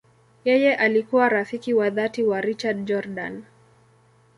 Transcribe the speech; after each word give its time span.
Yeye 0.45 0.75
alikuwa 0.75 1.29
rafiki 1.29 1.73
wa 1.73 1.89
dhati 1.89 2.23
wa 2.23 2.41
Richard 2.41 2.85
Jordan. 2.85 3.43